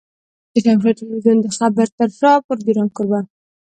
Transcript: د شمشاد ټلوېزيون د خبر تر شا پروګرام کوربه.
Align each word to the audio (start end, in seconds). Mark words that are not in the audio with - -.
د 0.53 0.53
شمشاد 0.63 0.95
ټلوېزيون 0.99 1.37
د 1.41 1.47
خبر 1.57 1.87
تر 1.97 2.09
شا 2.19 2.31
پروګرام 2.47 2.87
کوربه. 2.97 3.19